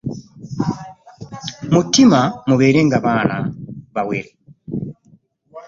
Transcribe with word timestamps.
Mu 1.73 1.81
ttima 1.85 2.21
mubeerenga 2.47 2.97
baana 3.05 3.35
bawere. 3.93 4.31